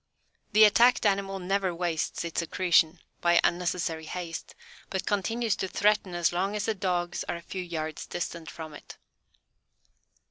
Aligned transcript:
The 0.53 0.63
attacked 0.63 1.05
animal 1.05 1.37
never 1.37 1.75
wastes 1.75 2.25
its 2.25 2.39
secretion 2.39 3.01
by 3.21 3.39
unnecessary 3.43 4.05
haste, 4.05 4.55
but 4.89 5.05
continues 5.05 5.55
to 5.57 5.67
threaten 5.67 6.15
as 6.15 6.33
long 6.33 6.55
as 6.55 6.65
the 6.65 6.73
dogs 6.73 7.23
are 7.25 7.35
a 7.35 7.41
few 7.43 7.61
yards 7.61 8.07
distant 8.07 8.49
from 8.49 8.73
it. 8.73 8.97